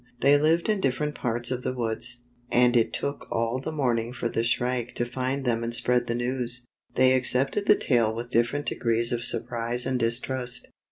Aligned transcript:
They 0.21 0.35
lived 0.35 0.67
in 0.67 0.81
different 0.81 1.13
parts 1.13 1.51
of 1.51 1.61
the 1.61 1.75
woods, 1.75 2.23
and 2.49 2.75
it 2.75 2.91
took 2.91 3.27
all 3.31 3.59
the 3.59 3.71
morning 3.71 4.13
for 4.13 4.27
the 4.29 4.43
Shrike 4.43 4.95
to 4.95 5.05
find 5.05 5.45
them 5.45 5.63
and 5.63 5.75
spread 5.75 6.07
the 6.07 6.15
news. 6.15 6.65
They 6.95 7.13
accepted 7.13 7.67
the 7.67 7.75
tale 7.75 8.11
with 8.15 8.31
different 8.31 8.65
degrees 8.65 9.11
of 9.11 9.23
surprise 9.23 9.85
and 9.85 9.99
distrust. 9.99 10.69